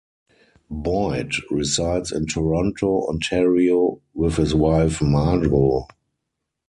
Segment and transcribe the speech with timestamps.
[0.71, 5.85] Boyd resides in Toronto, Ontario with his wife Margo.